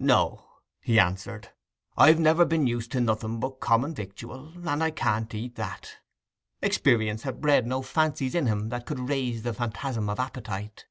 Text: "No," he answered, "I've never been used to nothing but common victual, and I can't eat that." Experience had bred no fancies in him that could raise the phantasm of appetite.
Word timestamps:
"No," 0.00 0.48
he 0.80 0.98
answered, 0.98 1.50
"I've 1.96 2.18
never 2.18 2.44
been 2.44 2.66
used 2.66 2.90
to 2.90 3.00
nothing 3.00 3.38
but 3.38 3.60
common 3.60 3.94
victual, 3.94 4.48
and 4.68 4.82
I 4.82 4.90
can't 4.90 5.32
eat 5.32 5.54
that." 5.54 5.98
Experience 6.60 7.22
had 7.22 7.40
bred 7.40 7.68
no 7.68 7.82
fancies 7.82 8.34
in 8.34 8.46
him 8.46 8.70
that 8.70 8.84
could 8.84 8.98
raise 8.98 9.44
the 9.44 9.54
phantasm 9.54 10.10
of 10.10 10.18
appetite. 10.18 10.86